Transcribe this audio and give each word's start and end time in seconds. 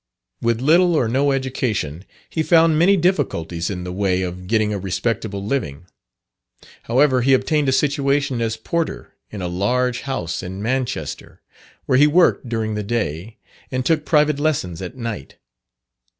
With 0.41 0.61
little 0.61 0.95
or 0.95 1.07
no 1.07 1.31
education, 1.31 2.05
he 2.27 2.41
found 2.41 2.79
many 2.79 2.97
difficulties 2.97 3.69
in 3.69 3.83
the 3.83 3.91
way 3.91 4.23
of 4.23 4.47
getting 4.47 4.73
a 4.73 4.79
respectable 4.79 5.45
living. 5.45 5.85
However, 6.85 7.21
he 7.21 7.35
obtained 7.35 7.69
a 7.69 7.71
situation 7.71 8.41
as 8.41 8.57
porter 8.57 9.13
in 9.29 9.43
a 9.43 9.47
large 9.47 10.01
house 10.01 10.41
in 10.41 10.59
Manchester, 10.59 11.43
where 11.85 11.99
he 11.99 12.07
worked 12.07 12.49
during 12.49 12.73
the 12.73 12.81
day, 12.81 13.37
and 13.69 13.85
took 13.85 14.03
private 14.03 14.39
lessons 14.39 14.81
at 14.81 14.97
night. 14.97 15.35